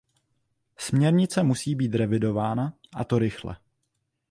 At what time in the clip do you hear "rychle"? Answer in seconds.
3.19-3.57